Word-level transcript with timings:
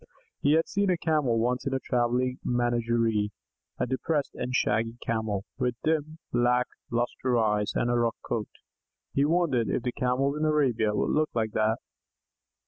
He 0.41 0.53
had 0.53 0.67
seen 0.67 0.89
a 0.89 0.97
Camel 0.97 1.37
once 1.37 1.67
in 1.67 1.75
a 1.75 1.79
travelling 1.79 2.39
menagerie; 2.43 3.29
a 3.77 3.85
depressed 3.85 4.31
and 4.33 4.51
shaggy 4.51 4.97
Camel, 5.05 5.45
with 5.59 5.75
dim, 5.83 6.17
lack 6.33 6.65
lustre 6.89 7.37
eyes 7.37 7.73
and 7.75 7.91
a 7.91 7.93
rough 7.93 8.17
coat. 8.25 8.49
He 9.13 9.25
wondered 9.25 9.69
if 9.69 9.83
the 9.83 9.91
Camels 9.91 10.37
in 10.39 10.43
Arabia 10.43 10.95
would 10.95 11.11
look 11.11 11.29
like 11.35 11.51
that. 11.51 11.77